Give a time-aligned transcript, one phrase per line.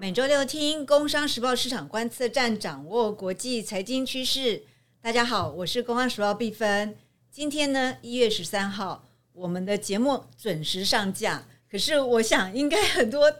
[0.00, 4.62] 每周六听《工商时报》市场观测站，掌握国际财经趋势。
[5.00, 6.96] 大家好，我是《工商时报》毕芬。
[7.32, 11.44] 今天呢，一月十三号，我们的节目准时上架。
[11.68, 13.32] 可是，我想应该很多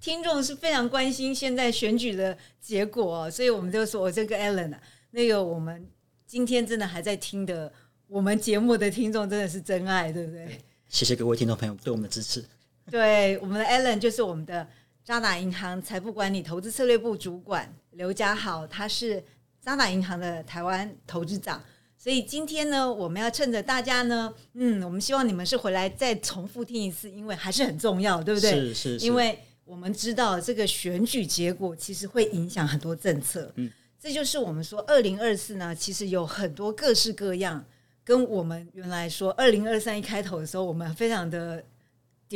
[0.00, 4.80] 听众是非常关心现在选举的结果，所以我们就说，我这个 Allen 啊，
[5.12, 5.86] 那个我们
[6.26, 7.72] 今天真的还在听的，
[8.08, 10.58] 我们节目的听众真的是真爱，对不对？
[10.88, 12.44] 谢谢各位听众朋友对我们的支持。
[12.90, 14.66] 对，我们的 Allen 就是我们的。
[15.04, 19.22] 渣打银行财富管理投资策略部主管刘家豪，他是
[19.60, 21.60] 渣打银行的台湾投资长。
[21.98, 28.72] 所以今天呢，我们要趁着大家呢，嗯，我们希望你们是回来再重复听一次，因为还是很重要，对不对？
[28.72, 28.98] 是是。
[28.98, 33.52] 因为我们知道这个选举结果其实会影响很多政策。
[33.56, 37.64] 嗯，这就是我们说二零二四呢，其实有很多各式各样，
[38.04, 41.64] 跟我们原来说二零二三一开头的时候，我们非常的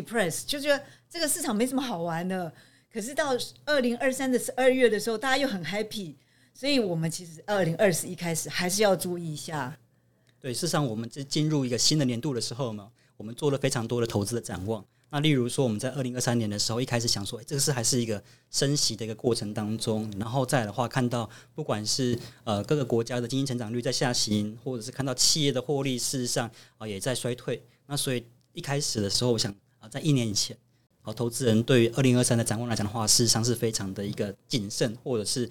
[0.02, 0.82] depress，就觉得。
[1.09, 2.52] 这个市场没什么好玩的，
[2.92, 3.30] 可是到
[3.64, 6.16] 二零二三的十二月的时候，大家又很 happy，
[6.52, 9.78] 所以我们其实二零二四一开始还是要注意一下。
[10.41, 14.84] 对，事实上我们在进入一个新的年度的时候嘛，我们做了非常多的投资的展望。
[15.08, 27.62] 那例如说，我们在二零二三年的时候，一开始想说，这个是还是一个升息的一个过程当中，然后再的话，看到不管是呃各个国家的经济成长率在下行，或者是看到企业的获利事实上啊也在衰退。
[27.86, 29.55] 那所以一开始的时候，我想
[29.89, 30.56] 在一年以前。
[31.03, 35.48] 好，投资人对于二零二三的展望来讲的话，事实上是非常的一个谨慎，或者是，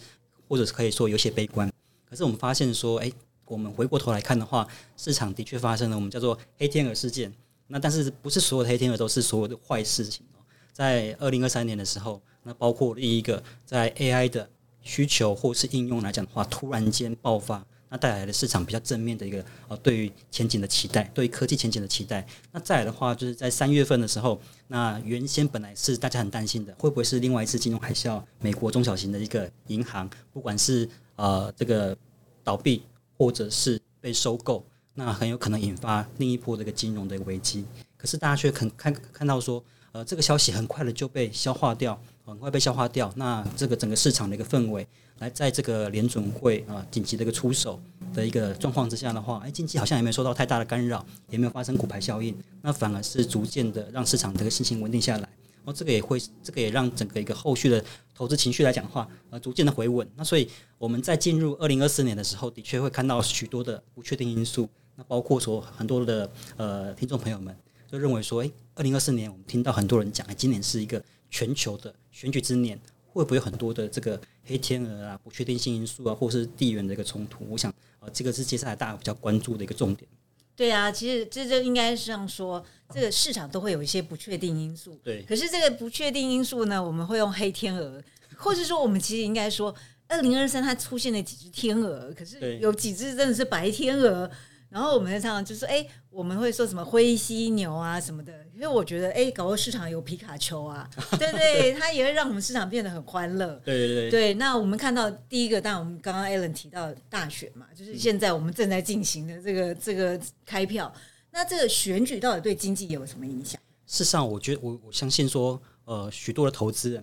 [0.50, 1.72] 或者是可以说有些悲观。
[2.09, 3.09] 可是我们发现说，哎，
[3.45, 7.33] 我们回过头来看的话，市场的确发生了我们叫做黑天鹅事件。
[7.67, 10.44] 那但是不是所有的黑天鹅都是所有的坏事情哦？
[10.73, 14.50] 在二零二三年的时候，那包括第一个在 AI 的
[14.81, 17.66] 需求或是应用来讲的话，突然间爆发。
[17.97, 22.25] 带来的市场比较正面的一个呃，对于前景的期待，对于科技前景的期待。
[22.51, 28.21] 那再来的话，就是在三月份的时候，那原先本来是大家很担心的，会不会是另外一次金融海啸？
[28.39, 31.95] 美国中小型的一个银行，不管是呃这个
[32.43, 32.83] 倒闭，
[33.17, 37.66] 或者是被收购，那很有可能引发另一波这个金融的一个危机。
[37.97, 43.12] 可是大家却肯看看到说，呃，这个消息很快的就被消化掉，很快被消化掉。
[43.16, 44.88] 那这个整个市场的一个氛围。
[45.19, 47.79] 来，在这个联准会啊紧急的一个出手
[48.13, 55.29] 的一个状况之下的话，哎，经济好像也没有受到太大的干扰，也没有发生股牌效应，那反而是逐渐的让市场这个信心稳定下来。
[55.63, 57.83] 哦，这个也会，这个也让整个一个后续的
[58.13, 60.05] 投资情绪来讲的话，呃，逐渐的回稳。
[60.17, 64.67] 那所以我们在进入二零二四年的时候，的确会看到许多的不确定因素。
[64.97, 67.55] 那包括说很多的呃听众朋友们
[67.89, 71.01] 都认为说，哎，二零二四年我们听到很多人讲，哎，今年是一个
[71.31, 72.77] 全球的选举之年。
[73.07, 77.45] 会不会有很多的这个黑天鹅啊、不确定性因素啊，或是地缘的一个冲突？
[77.50, 80.07] 我想啊，这个是接下来大家比较关注的一个重点。
[80.56, 84.97] 对啊，其实这就应该是这样说，这个市场都会有一些不确定因素。
[85.03, 88.01] 对，可是这个不确定因素呢，我们会用黑天鹅，
[88.38, 89.75] 或者说我们其实应该说，
[90.07, 94.29] 二零二三它出现了几只天鹅，可是有几只真的是白天鹅。
[94.75, 103.56] 然后我们常常就是哎，我们会说什么灰犀牛啊什么的，因为我觉得哎，搞个市场有皮卡丘啊， 对对，它也会让我们市场变得很欢乐。
[103.63, 104.12] 对对对。
[104.12, 110.94] 对，那我们看到第一个，当然我们刚刚 Allen 提到大选嘛，就是现在我们正在进行的这个这个开票，
[111.31, 113.57] 那这个选举到底对经济有什么影响？
[113.88, 117.02] 事实上，我觉得我我相信说，呃，许多的投资人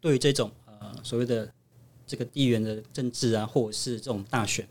[0.00, 1.48] 对于这种呃所谓的
[2.04, 4.66] 这个地缘的政治啊，或者是这种大选。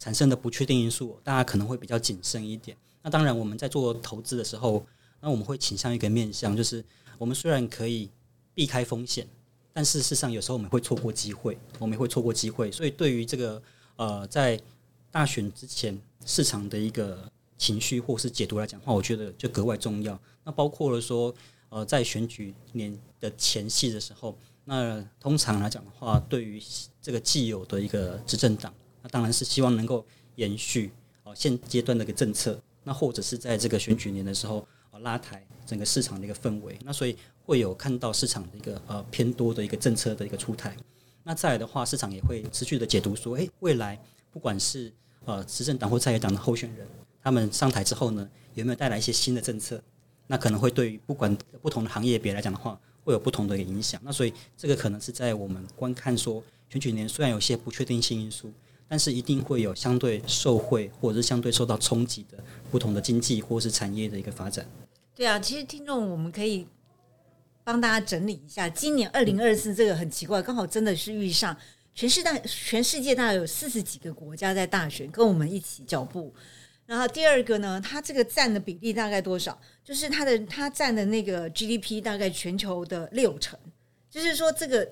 [0.00, 2.76] 产生的不确定因素，大家可能会比较谨慎一点。
[3.02, 4.84] 那当然，我们在做投资的时候，
[5.20, 6.82] 那我们会倾向一个面向，就是
[7.18, 8.10] 我们虽然可以
[8.54, 9.26] 避开风险，
[9.72, 12.72] 但事实上有时候我们会错过机会，我们会错过机会。
[12.72, 13.62] 所以，对于这个
[13.96, 14.58] 呃，在
[15.10, 20.18] 大选之前市场的一个情绪或是解读来讲的话，我觉得就格外重要。
[20.44, 21.34] 那包括了说，
[21.68, 26.62] 呃，在选举年的前夕的时候，那通常来讲的话，对于
[27.02, 28.72] 这个既有的一个执政党。
[29.02, 30.04] 那当然是希望能够
[30.36, 30.90] 延续
[31.22, 40.76] 哦现阶段的一个政策，那或者是在这个选举年的时候啊拉抬整个市场的一个氛围，那所以会有看到市场的一个呃偏多的一个政策的一个出台。
[41.22, 44.00] 那再来的话，市场也会持续的解读说，诶，未来
[44.30, 44.92] 不管是
[45.24, 46.86] 呃执政党或在野党的候选人，
[47.22, 49.80] 他们上台之后呢，有没有带来一些新的政策？
[50.26, 54.00] 那可能会对于不管不同的行业别来讲的话，会有不同的一个影响。
[54.04, 58.50] 那所以这个可能是在我们观看说选举年虽然有些不确定性因素。
[58.90, 62.36] 但是一定会有相对受惠或者是相对受到冲击的
[62.72, 64.66] 不同的经济或是产业的一个发展。
[65.14, 66.66] 对啊，其实听众我们可以
[67.62, 71.56] 帮大家整理一下，今年二零二四这个很奇怪，刚好真的是遇上
[71.94, 76.34] 全世界全世界大概有四十几个国家在大选，跟我们一起脚步。
[76.84, 79.56] 然后第二个呢，它这个占的比例大概多少？
[79.84, 83.56] 就是它的它占的那个 GDP 大概全球的六成，
[84.10, 84.90] 就是说这个。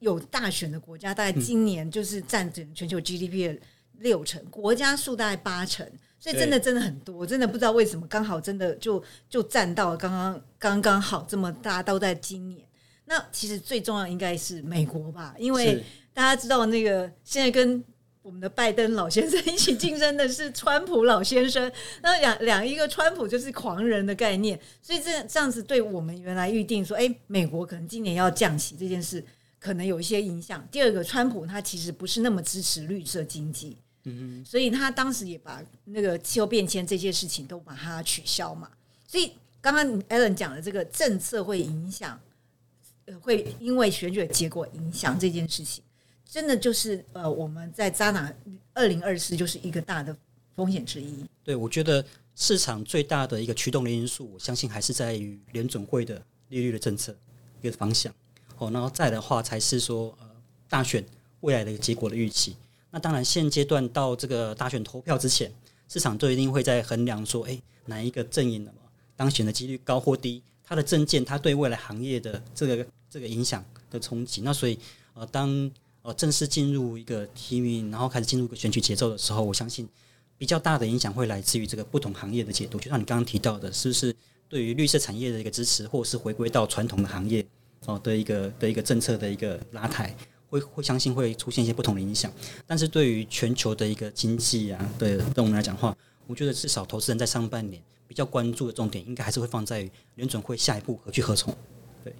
[0.00, 3.60] 有大选的国家，大概今年就是占整全球 GDP 的
[3.98, 5.86] 六成，国家数大概八成，
[6.18, 12.64] 所以真的真的很多，真的不知道为什么刚好真的就就占到刚刚刚刚好这么大，都在今年。
[13.06, 17.82] 那其实最重要应该是美国吧，因为大家知道那个现在跟
[18.20, 21.72] 我们的拜登老先生一起竞争的是川普老先生，
[22.02, 29.24] 那两两一个川普就是狂人的概念，所以这这样子对我们原来预定说，哎，美国可能今年要降息这件事，
[29.58, 30.66] 可能有一些影响。
[30.70, 38.70] 第二个，川普他其实不是那么支持绿色经济，嗯所以他当时也把那个气候变迁这些事情都把它取消嘛。
[39.06, 42.18] 所以刚刚 Allen 讲的这个政策会影响。
[43.06, 45.82] 呃会因为选举结果影响这件事情，
[46.26, 48.30] 真的就是呃，我们在扎拿
[48.74, 50.14] 二零二四就是一个大的
[50.54, 51.24] 风险之一。
[51.42, 52.04] 对，我觉得
[52.36, 57.16] 市场最大的一个驱动的因素，我相信还是在于联总会的利率的政策
[57.62, 58.14] 一个方向。
[58.58, 60.26] 哦，然后再的话才是说呃
[60.68, 61.04] 大选
[61.40, 62.56] 未来的一个结果的预期。
[62.90, 65.52] 那当然现阶段到这个大选投票之前，
[65.88, 68.72] 市场就一定会在衡量说，哎，哪一个阵营的
[69.16, 72.86] 当选的几率高或低，它的政见，它对未来行业的这个。
[73.10, 74.78] 这个影响的冲击，那所以
[75.14, 75.48] 呃，当
[76.02, 79.88] 呃正式进入一个提名，然后开始进入一个选举节奏的时候，我相信
[80.36, 84.14] 比较大的影响会来自于这个不同行业的解读，就像你刚刚提到的，是不是
[84.46, 87.42] 对于绿色产业的一个支持，或是回归到传统的行业
[87.88, 90.14] 哦的一个的一个政策的一个拉抬，
[90.50, 92.30] 会会相信会出现一些不同的影响。
[92.66, 95.96] 但是对于全球的一个经济啊的对我们来讲的话，
[96.26, 101.56] 我觉得至少投资人在上半年比较关注的重点，应该还是会放在于联准会下一步何去何从。
[102.04, 102.12] 对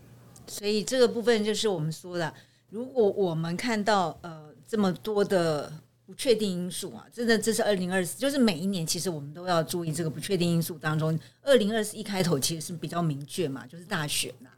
[0.47, 2.33] 所以这个部分就是我们说的，
[2.71, 5.71] 如果我们看到呃这么多的
[6.07, 14.49] 不确定因素啊，真的这是二零二四，就是每一年其实我们都要注意这个不确定因素当中，二零二四一开头其实是比较明确嘛，就是大选呐，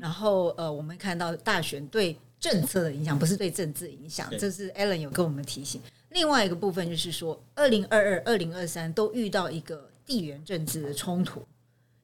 [0.00, 5.80] 然后呃我们看到大选对政策的影响，不是对政治影响，这是 Allen 有跟我们提醒。
[6.10, 11.42] 另外一个部分就是说，二零二二、二零二三都遇到一个地缘政治的冲突。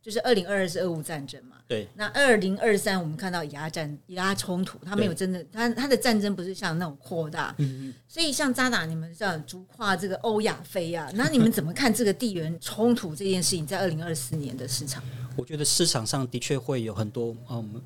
[0.01, 1.57] 就是二零二二是俄乌战争嘛？
[1.67, 1.87] 对。
[1.95, 7.55] 那二零二三我们看到以阿战、以阿冲突，它没有真的，它它的战争不是像那种扩大。
[7.59, 7.95] 嗯嗯。
[8.07, 15.03] 所以像扎打你们这样逐跨这个欧亚非亚，那你们怎么看这个地缘冲突这件事情在二零二四年的市场？
[15.39, 17.81] 我觉得市场上的确会有很多啊，我们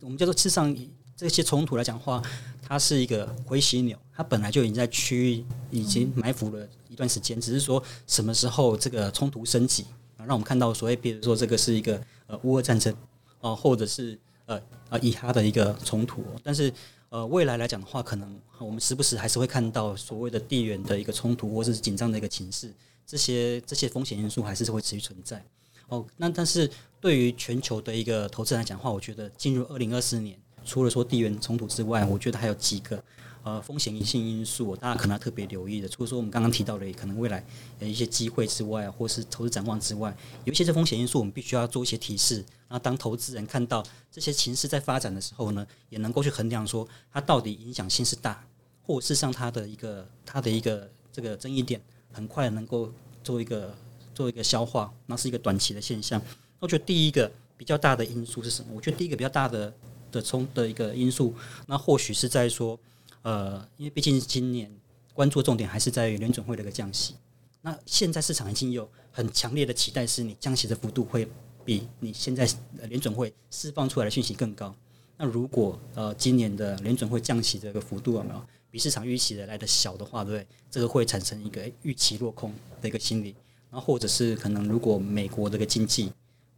[0.00, 0.76] 我们叫做市场
[1.16, 2.20] 这些冲突来讲话，
[2.60, 9.86] 它是一个回旋钮，它本来就已经在区域已经埋伏了一段时间，只是说什么时候这个冲突升级。
[10.16, 12.92] 让我们看到所谓，比如说这个是一个呃乌俄战争
[13.40, 14.60] 啊，或者是呃
[14.90, 16.24] 呃以哈的一个冲突。
[16.42, 16.72] 但是
[17.10, 22.74] 呃未来来讲的话，可能我们时不时还是会看到所谓的地缘的一个冲突，或是紧张的一个情势，
[23.06, 25.44] 这些这些风险因素还是会持续存在。
[25.88, 26.70] 哦，那但是
[27.00, 33.02] 对于全球的一个投资来讲的话，我觉得进入二零二四年，除了说地缘冲突之外，我觉得还有几个。
[33.44, 35.88] 呃，风险性因素，大家可能要特别留意的。
[35.88, 37.42] 除了说我们刚刚提到的可能未来
[37.78, 40.14] 的一些机会之外，或是投资展望之外，
[40.44, 42.44] 有一些这风险因素，我们必须要做一些提示。
[42.68, 48.44] 那当投资人看到这些情势在发展的时候呢，也能够去衡量说它到底影响性是大，
[48.82, 51.80] 或是上它的一个它的一个这个争议点，
[52.12, 52.92] 很快能够
[53.22, 53.74] 做一个
[54.18, 56.20] 做一个消化，那是一个短期的现象。
[56.58, 58.72] 我觉得第一个比较大的因素是什么？
[58.74, 59.72] 我觉得第一个比较大的
[60.10, 61.32] 的冲的一个因素，
[61.66, 62.78] 那或许是在说。
[63.22, 64.70] 呃，因为毕竟今年
[65.12, 67.14] 关注重点还是在于联准会的一个降息。
[67.60, 71.28] 那现在市场已经有很强烈的期待，是你降息的幅度会
[71.64, 72.48] 比你现在
[72.88, 74.74] 联准会释放出来的讯息更高。
[75.16, 78.40] 那如果呃今年的联准会降息这个幅度有没有
[78.70, 80.46] 比市场预期的来的小的话，对不对？
[80.70, 83.34] 这个会产生一个预期落空的一个心理。
[83.70, 86.12] 然后或者是可能如果美国这个经济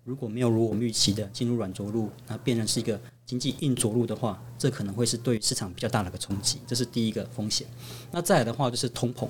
[0.05, 3.01] 如果没有如我们预期的进入软着陆，那变成是一个。
[3.27, 7.65] 经济硬着陆的话，这可能会是对市场比较大的一个冲击，这是第一个风险。
[8.11, 9.29] 那再来的话就是通膨，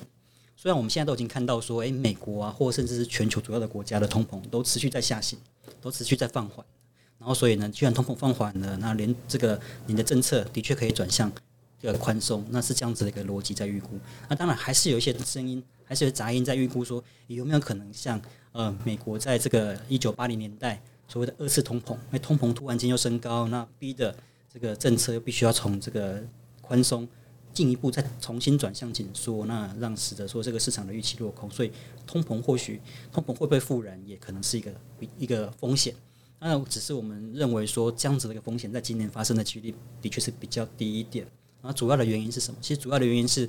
[0.57, 5.39] 虽然我们现在都已经看到说，诶，美国啊，或甚至是全球主要的国家的通膨都持续在下行，
[5.83, 6.65] 都持续在放缓。
[7.19, 11.31] 然后所以呢，既然通膨放缓了，那连这个你的政策的确可以转向
[11.79, 13.99] 这个宽松，那是这样子的一个逻辑在预估。
[14.31, 20.81] 那当然还是有一些声音，还是杂音在预估说，有没有可能像呃美国在这个一九八零年代。
[21.09, 24.17] 所谓的二次通膨，因为通膨突然间又升高，那逼的
[24.49, 26.23] 这个政策又必须要从这个
[26.61, 27.09] 宽松
[27.53, 31.73] 进一步再重新转向紧缩，那让使得说这个市场的预期落空，所以
[32.07, 32.81] 通膨或许
[33.11, 34.73] 通膨会不会复燃，也可能是一个
[35.19, 35.93] 一个风险。
[36.39, 41.27] 那只是我们认为说这样子的一个风险，在今年发生的几率的确是比较低一点。
[41.61, 42.61] 那主要的原因是什么？
[42.63, 43.49] 其实主要的原因是，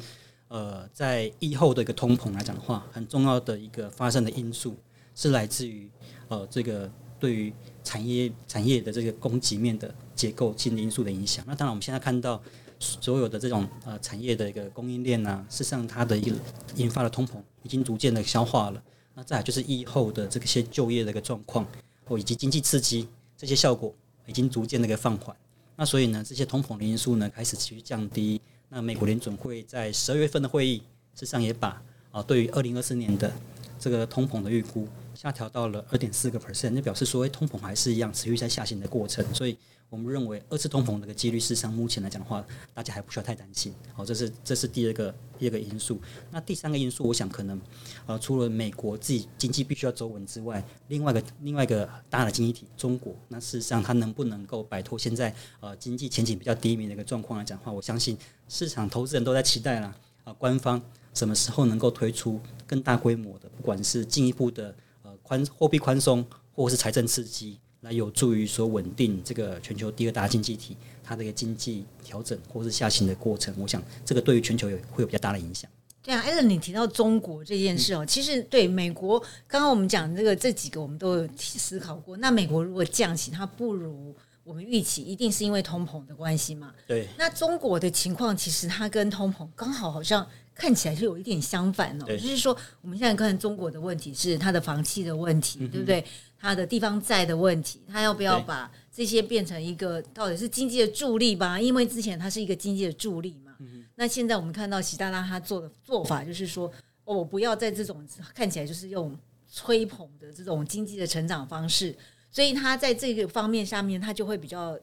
[0.51, 4.75] 呃，在疫后的一个通膨来讲的话，很重要的一个发生的因素
[5.15, 5.89] 是来自于
[6.27, 6.91] 呃这个。
[7.21, 7.53] 对于
[7.83, 12.41] 产业产业的这个供给面的结构性因素的影响，那当然我们现在看到
[12.79, 16.35] 所有的这种呃产业的一个供应链啊，事实上它的一个
[16.77, 18.83] 引发的通膨已经逐渐的消化了。
[19.13, 21.63] 那再来就是疫后的这些就业的一个状况，
[22.07, 23.93] 哦，以及经济刺激这些效果
[24.25, 25.37] 已经逐渐的一个放缓。
[25.75, 28.41] 那所以呢，这些通膨的因素呢开始持续降低。
[28.73, 30.77] 那美国联准会在十二月份的会议，
[31.13, 33.29] 事实上也把啊对于二零二四年的
[33.77, 39.25] 这个通膨的预估下调到了二点四个 percent，那表示说，通膨还是一样持续在下行的过程。
[39.35, 39.57] 所以
[39.89, 42.41] 我们认为二次通膨的个几率，事实上目前来讲的话，
[42.73, 43.73] 大家还不需要太担心。
[43.93, 45.99] 好，这是这是第二个第二个因素。
[46.29, 47.59] 那第三个因素，我想可能
[48.05, 58.15] 呃除了美国自己经济必须要走稳之外，另外一个另外一个大的经济体中国，那事实上它能不能够摆脱现在呃经济前景比较低迷的一个状况来讲的话，我相信
[58.47, 59.95] 市场投资人都在期待啦。
[60.23, 60.79] 啊，官方
[61.15, 73.53] 什么时候能够推出更大规模的，不管是进一步的呃宽货币宽松，或者是财政刺激，来有助于说稳定这个全球第二大经济体它的一个经济调整或是下行的过程。
[73.57, 75.69] 我想这个对于全球有会有比较大的影响。
[76.03, 82.17] 对啊，艾伦，你提到中国这件事哦，其实对美国，刚刚我们讲这个这几个，我们都有思考过。
[82.17, 84.15] 那美国如果降息，它不如。
[84.43, 86.73] 我们预期一定是因为通膨的关系嘛？
[86.87, 87.07] 对。
[87.15, 90.27] 那中国的情况其实它跟通膨刚好好像
[90.61, 92.05] 看起来是有一点相反哦。
[92.05, 96.05] 就是说，我们现在看中国的问题是它的房企的问题，对不对？
[96.37, 101.59] 它的地方债的问题，它要不要把这些变成一个到底是经济的助力吧？
[101.59, 103.55] 因为之前它是一个经济的助力嘛。
[103.95, 106.71] 那现在我们看到习大大他做的做法就是说，
[107.05, 109.17] 哦，我不要在这种看起来就是用
[109.51, 111.95] 吹捧的这种经济的成长方式。
[112.31, 114.77] 所以他在这个方面下面，他就会比较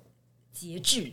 [0.53, 1.13] 节制。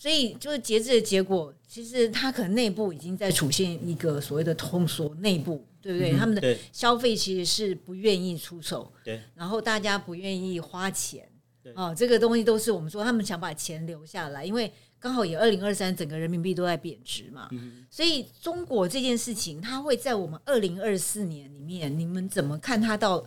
[0.00, 6.16] 所以就是节制的结果，其实它可能内部已经在出现一个所谓的通缩，内部对不对？
[6.16, 9.20] 他们的消费其实是不愿意出手，对。
[9.34, 11.28] 然后大家不愿意花钱，
[11.74, 17.50] 哦，这个东西都是我们说他们想把钱留下来，因为刚好也二零二三整个人民币都在贬值嘛。
[17.90, 23.22] 所以中国这件事情，它会在我们二零二四年里面，你们怎么看它到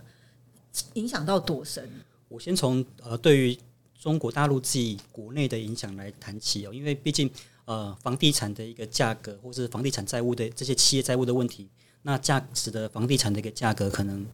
[0.95, 1.87] 影响到多深？
[2.29, 3.55] 我先从呃对于
[4.03, 7.31] 中国大陆自己国内的影响来谈起哦，因为毕竟
[7.63, 11.69] 呃房地产的一个价格，或是房地产债务的这些企业债务的问题，
[12.01, 14.25] 那价值的房地产的一个价格可能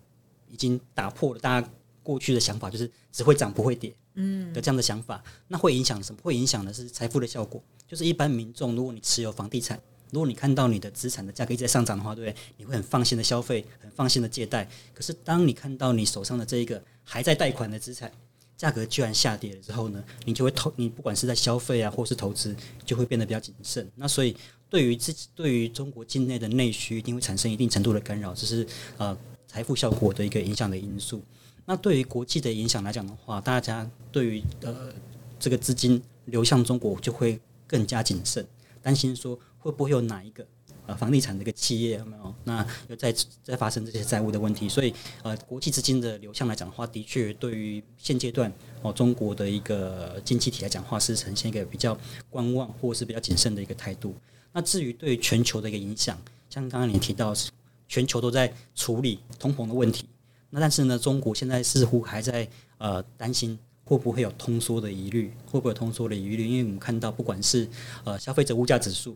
[0.49, 1.69] 已经打破了大家
[2.01, 6.19] 过去的想法，就是只会涨不会跌，嗯的这样的想法，那会影响什么？
[6.23, 9.79] 会影响的是财富的效果，就是一般民众，如果你持有房地产。
[10.11, 12.35] 如果你看到你的资产的价格一直在上涨的话，对不对？
[12.57, 14.67] 你会很放心的消费，很放心的借贷。
[14.91, 18.11] 可是，当你看到你手上的这一个还在贷款的资产
[18.59, 22.53] 价格居然下跌了之后呢，你就会投，你不管是在消费啊，或是投资，
[22.85, 23.89] 就会变得比较谨慎。
[23.95, 24.35] 那所以，
[24.69, 31.23] 对于自，对于中国境内的内需，一定会产生一定程度的干扰，这是呃财富效果的一个影响的因素。
[31.65, 34.93] 那对于国际的影响来讲的话，大家对于呃
[35.39, 38.45] 这个资金流向中国就会更加谨慎，
[38.81, 39.39] 担心说。
[39.61, 40.47] 会不会有哪一个
[40.89, 42.33] 呃房地产这个企业有没有？
[42.45, 44.67] 那又在在发生这些债务的问题？
[44.67, 44.91] 所以
[45.21, 51.95] 呃，国际资金的流向来讲的话，的确对于现阶段哦中国的一个经济体来讲话，是呈现一个比较
[52.29, 54.15] 观望或是比较谨慎的一个态度。
[54.51, 56.17] 那至于对全球的一个影响，
[56.49, 57.51] 像刚刚你提到，是
[57.87, 60.05] 全球都在处理通膨的问题。
[60.49, 62.47] 那但是呢，中国现在似乎还在
[62.79, 66.47] 呃担心会不会有通缩的疑虑，会不会有通缩的疑虑？
[66.47, 67.69] 因为我们看到，不管是
[68.03, 69.15] 呃消费者物价指数。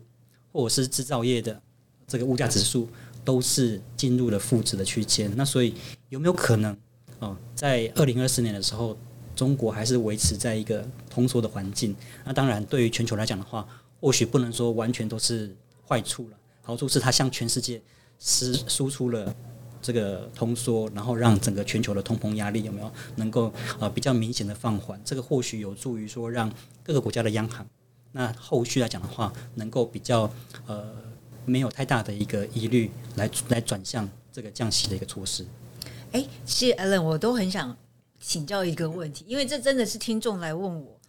[0.54, 1.60] 或者是制造业的
[2.06, 2.88] 这个物价指数
[3.24, 5.74] 都是进入了负值的区间，那所以
[6.10, 6.76] 有没有可能
[7.18, 8.96] 哦，在二零二四年的时候，
[9.34, 11.96] 中国还是维持在一个通缩的环境？
[12.24, 13.66] 那当然，对于全球来讲的话，
[14.00, 15.52] 或许不能说完全都是
[15.88, 16.36] 坏处了。
[16.62, 17.82] 好处是它向全世界
[18.20, 19.34] 输输出了
[19.82, 25.00] 这个通缩，然后让整个全球的通膨压力有没有能够呃比较明显的放缓？
[25.04, 26.48] 这个或许有助于说让
[26.84, 27.66] 各个国家的央行。
[28.16, 30.30] 那后续来讲的话，能够比较
[30.68, 30.94] 呃
[31.44, 35.44] 没有太大的一个疑虑，来来转向这个降息的一个措施。
[36.12, 37.76] 哎，其实 Allen 我都很想
[38.20, 41.00] 请教一个问题，因为这真的是听众来问我，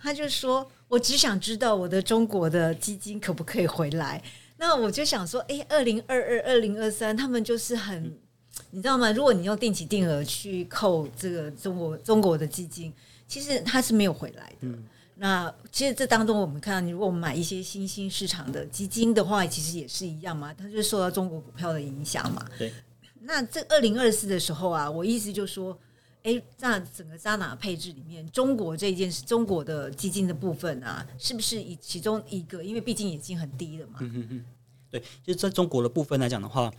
[0.00, 4.22] 他就说我只想知道我的中国的基金可不可以回来。
[4.56, 8.16] 那我就想说，哎，二零二二、二零二三，他们就是很，
[8.70, 9.12] 你知道吗？
[9.12, 12.90] 如果你用定期定额去扣这个中国中国的基金，
[13.28, 14.68] 其实它是没有回来的。
[15.16, 22.44] 那其实这当中，我们看到，你如果买一些新兴市场的基金的话，其实也是一样嘛，它就受到中国股票的影响嘛。
[22.58, 22.72] 对。
[23.20, 25.78] 那这二零二四的时候啊，我意思就说，
[26.24, 32.62] 哎，那整个扎拿配置里面，中国这件事，中国的基金的部分啊，是不是以其中一个？
[32.62, 34.00] 因为毕竟已经很低了嘛。
[34.00, 34.44] 嗯嗯嗯。
[34.90, 36.70] 对，就是在中国的部分来讲的话，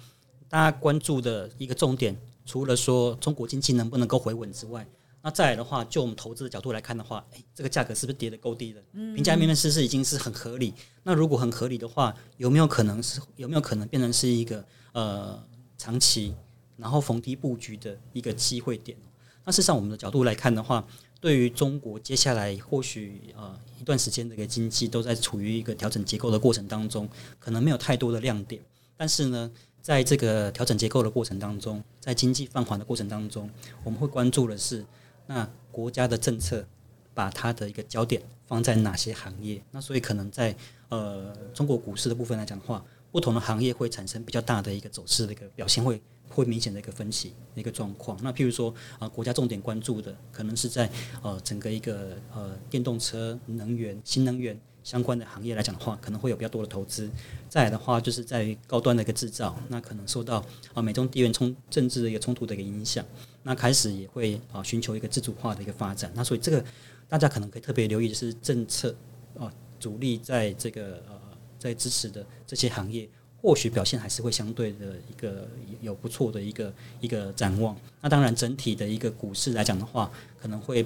[0.50, 2.16] 大家关注的一个重点，
[2.46, 4.86] 除了说中国经济能不能够回稳之外。
[5.26, 8.82] 那再来的话，就我们投资的角度来看的话，诶，这个价格是不是跌得够低了？
[9.16, 10.72] 评价面面试是已经是很合理。
[11.02, 15.44] 那如果很合理的话，有没有可能是有没有可能变成是一个呃
[15.80, 16.36] 长期
[16.78, 18.96] 然后逢低布局的一个机会点？
[19.44, 20.86] 那事实上，我们的角度来看的话，
[21.20, 28.62] 对于中国接下来或许呃一段时间的一个经济都在处于一个调整结构的过程当中，可能没有太多的亮点。
[28.96, 29.50] 但是呢，
[29.82, 33.50] 在这个调整结构的过程当中，在经济放缓的过程当中，
[33.84, 34.86] 我们会关注的是
[35.28, 36.66] 那国家的政策
[37.14, 39.62] 把它的一个焦点放在哪些行业。
[39.72, 40.56] 那所以可能在
[40.90, 46.02] 呃中国股市的部分来讲的话，不同的行业会产生比较大的一个走势的一个表现会。
[46.28, 48.18] 会明显的一个分析一个状况。
[48.24, 50.90] 那譬如说啊，国家重点关注的可能是在
[51.22, 57.10] 呃整个一个呃电动车、能源、新能源相关的行业来讲的话，可能会有比较多的投资。
[57.50, 63.04] 再来的话，就是在于高端的一个制造，那可能受到啊美中地缘冲政治的一个冲突的一个影响，
[63.42, 66.10] 那开始也会啊寻求一个自主化的一个发展。
[66.14, 66.64] 那所以这个
[67.10, 68.96] 大家可能可以特别留意的是政策
[69.38, 71.20] 啊主力在这个呃
[71.58, 73.10] 在支持的这些行业。
[73.42, 75.48] 或许表现还是会相对的一个
[75.80, 77.78] 有不错的一个一个展望。
[78.02, 80.10] 那当然，整体的一个股市来讲的话，
[80.42, 80.84] 可能会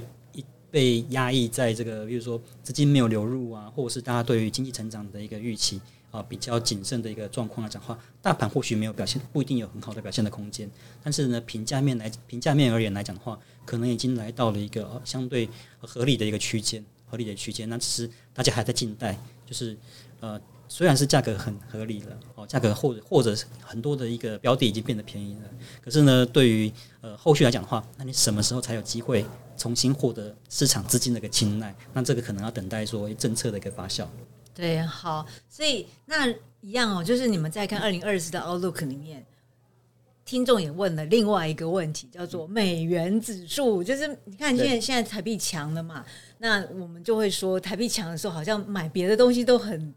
[0.72, 10.70] 被压抑在这个，比如说资金没有流入啊，或者是大家对于经济成长的一个预期啊比较谨慎的一个状况来讲话，大盘或许没有表现，不一定有很好的表现的空间。
[11.04, 15.50] 但是呢，评价面来评价面而言来讲的话，可能已经来到了一个相对
[15.80, 17.68] 合理的一个区间，合理的区间。
[17.70, 19.78] 那只是大家还在静待，就是
[20.20, 20.40] 呃。
[20.72, 25.50] 虽然是价格很合理了，哦，价格或者或者很多的一个标的已经变得便宜了，
[25.84, 26.72] 可是呢，对于
[27.02, 29.26] 呃后续来讲的话，那你什么时候才有机会
[29.58, 31.76] 重新获得市场资金的一个青睐？
[31.92, 34.06] 那这个可能要等待说政策的一个发酵。
[34.54, 36.28] 对，好，所以那
[36.62, 39.26] 一样哦，就是你们在看二零二四的 Outlook 里面，
[40.24, 46.06] 听众也问了另外一个问题，叫做美元指数，就是你看现在现在台币强了嘛，
[46.38, 49.92] 那我们就会说台币强的时候，好像买别的东西都很。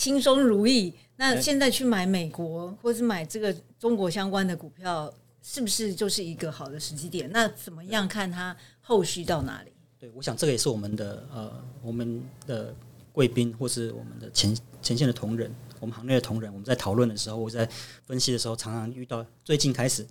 [0.00, 0.94] 轻松如意。
[1.16, 7.30] 那现在去买美国或是买这个中国相关的股票，是不是就是一个好的时机点？
[7.30, 9.70] 那怎么样看它后续到哪里？
[9.98, 12.74] 对，我想这个也是我们的呃，我们的
[13.12, 17.68] 贵宾或是我们的前前线的同仁，我们行内的同仁，我们在讨论的时候，我在
[18.06, 20.06] 分析的时候，常常遇到最近开始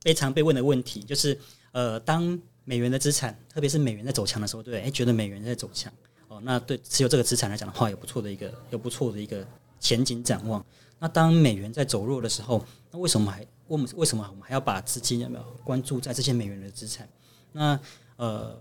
[0.00, 1.38] 非常被问的问题，就是
[1.70, 5.92] 呃，当美元的资产，特别是美元在走强的时候，对，哎，觉得美元在走强。
[6.42, 9.46] 那对持有这个资产来讲的话，有不错的一个有不错的一个
[9.78, 10.64] 前景展望。
[10.98, 17.08] 那当美元在走弱的时候，那为什么还我们为什么我们还要把资金有没有关注在这些美元的资产？
[17.52, 17.80] 那
[18.16, 18.54] 呃，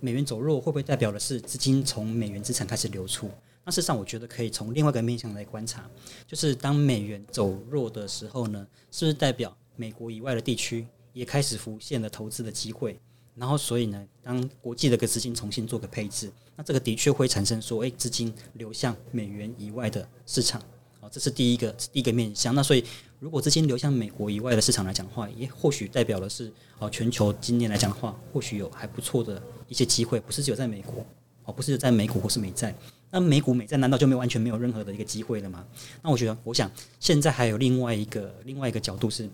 [0.00, 3.28] 美元走弱会不会代表的是资金从美元资产开始流出？
[3.64, 5.90] 那事实上，我觉得可以从另外一个面向来观察，
[6.26, 13.00] 就是当美元走弱的时候呢，是不是代表美国以外的地区也开始浮现了投资的机会？
[13.36, 20.62] 然后，所以呢，当国际的个资金重新做个配置，那这个的确会产生说，哎，资金流向美元以外的市场，
[21.00, 22.54] 哦，这是第一个第一个面向。
[22.54, 22.84] 那所以，
[23.18, 31.04] 如果资金流向美国以外的市场来讲的话，也或许代表的是，哦，全球今年来讲的话，或许有还不错的一些机会，不是只有在美国，
[31.44, 32.72] 哦，不是只有在美股或是美债。
[33.10, 35.66] 那美股美债难道就没有完全没有任何的一个机会了吗？
[36.02, 36.70] 那我觉得，我想
[37.00, 39.28] 现在还有另外一个另外一个角度是，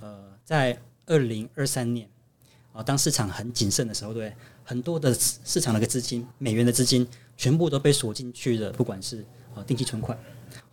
[0.00, 2.08] 呃，在二零二三年。
[2.72, 4.32] 啊，当市场很谨慎的时候，对
[4.64, 7.06] 很多的市场的个资金，美元的资金
[7.36, 10.18] 全部都被锁进去的，不管是啊定期存款，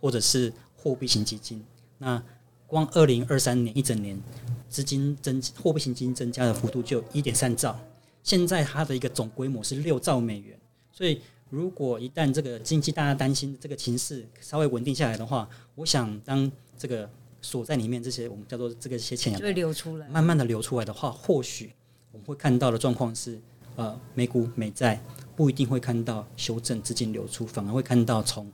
[0.00, 1.62] 或者是货币型基金。
[1.98, 2.22] 那
[2.66, 4.18] 光二零二三年一整年
[4.68, 7.78] 资金增货币型基金增加的幅度就一点三兆，
[8.22, 10.58] 现在它的一个总规模是六兆美元。
[10.90, 17.10] 所以，如果一旦这个经济大家担心这个情势稍微稳定下来的话，我想当这个
[17.42, 21.74] 锁在里面这些我们叫做这个些钱就会流出来，慢慢的流出来的话，或许。
[22.12, 23.40] 我们会看到的状况是，
[23.76, 25.00] 呃，美股美债
[25.36, 28.50] 不一定会看到修正资金流出，反而会看到从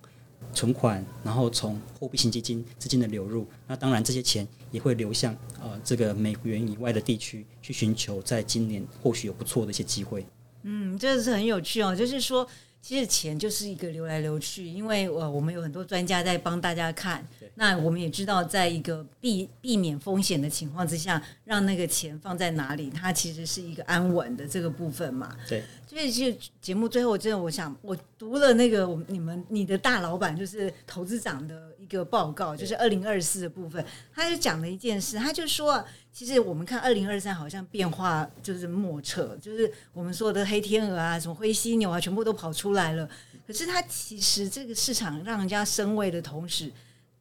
[0.52, 3.46] 存款，然后从货币型基金资金的流入。
[3.66, 10.26] 那当然，这些钱也会流向呃这个美元以外的地区，去寻求在今年或许有不错的一些机会。
[10.62, 12.46] 嗯，这个是很有趣哦，就是说。
[12.86, 17.26] 其实钱就是一个流来流去，因为呃，我们有很多专家在帮大家看。
[17.56, 25.36] 那我们也知道，在一个避避免风险的情况之下，让那个钱放在哪里，它其实是一个安稳的这个部分嘛。
[25.48, 25.64] 对。
[25.88, 35.84] 所以，其实节目最后，真的，我想，我读了那个你们你的大老板就是投资长的一个报告，就是二零二四的部分，他就讲了一件事，他就说，
[36.16, 43.06] 其实我们看二零二三好像变化就是莫测，就是我们说的黑天鹅啊，什么灰犀牛啊，全部都跑出来了。
[43.46, 46.72] 可是它其实这个市场让人家升位的同时，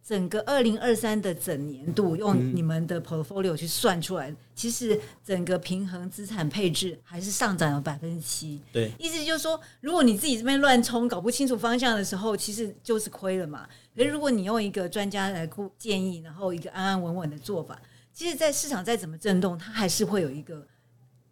[0.02, 8.62] 整个二零二三的整年度，用嗯你们的 portfolio 去算出来，其实整个平衡资产配置还是上涨了百分之七。
[8.72, 13.68] 对，意思就是说，如果你自己这边乱冲，搞不清楚方向的时候，其实就是亏了嘛。
[13.94, 17.78] 可是如果你用一个专家来顾建议，然后一个安安稳稳的做法，
[18.16, 20.66] 其实，在市场再怎么震动，它还是会有一个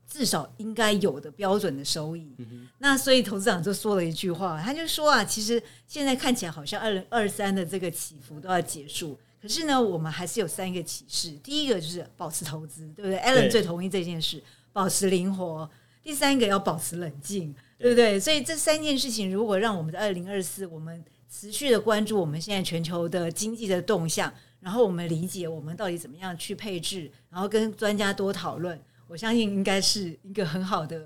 [0.06, 2.36] 至少应该有的标准的收益。
[2.80, 11.32] 那所以投资长就说了一句话，他就说啊，其实现在看起来好像二零二三的这个起伏都要结束，可是呢，我们还是有三个启示。
[11.42, 14.44] 第一个就是保持投资，对不对？Allen 最同意这件事，
[14.74, 15.70] 保持灵活。
[16.04, 18.20] 第三个要保持冷静，对不对？
[18.20, 24.32] 所以这三件事情，如果让我们在二零二四，我们持续的关注我们现在全球的经济的动向，
[24.64, 31.06] 然后我们理解我们到底怎么样去配置，然后跟专家多讨论，我相信应该是一个很好的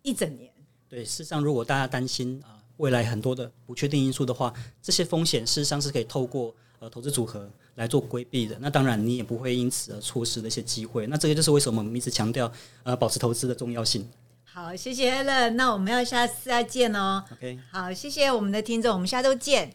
[0.00, 0.50] 一整年。
[0.88, 8.56] 对，事实上，如果大家担心啊、未来很多的不确定因素的话，这些风险事实上是可以透过呃投资组合来做规避的。
[8.60, 11.06] 那当然，你也不会因此而错失的一些机会。
[11.06, 12.50] 那这个就是为什么我们一直强调
[12.82, 14.08] 呃保持投资的重要性。
[14.44, 17.22] 好，谢谢 Allen，那我们要下次再见哦。
[17.32, 19.70] OK，好，谢谢我们的听众，我们下周见。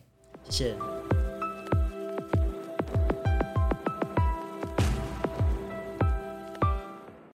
[0.49, 1.00] 谢谢。